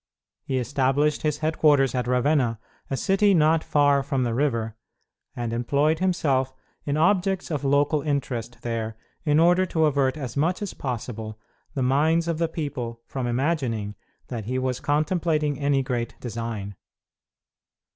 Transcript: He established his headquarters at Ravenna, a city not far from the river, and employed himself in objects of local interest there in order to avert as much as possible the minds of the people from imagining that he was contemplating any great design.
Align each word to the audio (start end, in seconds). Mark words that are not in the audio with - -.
He 0.41 0.57
established 0.57 1.21
his 1.21 1.37
headquarters 1.37 1.93
at 1.93 2.07
Ravenna, 2.07 2.57
a 2.89 2.97
city 2.97 3.35
not 3.35 3.63
far 3.63 4.01
from 4.01 4.23
the 4.23 4.33
river, 4.33 4.75
and 5.35 5.53
employed 5.53 5.99
himself 5.99 6.55
in 6.85 6.97
objects 6.97 7.51
of 7.51 7.63
local 7.63 8.01
interest 8.01 8.63
there 8.63 8.97
in 9.25 9.39
order 9.39 9.63
to 9.67 9.85
avert 9.85 10.17
as 10.17 10.35
much 10.35 10.63
as 10.63 10.73
possible 10.73 11.39
the 11.75 11.83
minds 11.83 12.27
of 12.27 12.39
the 12.39 12.49
people 12.49 12.99
from 13.05 13.27
imagining 13.27 13.93
that 14.29 14.45
he 14.45 14.57
was 14.57 14.79
contemplating 14.79 15.59
any 15.59 15.83
great 15.83 16.15
design. 16.19 16.75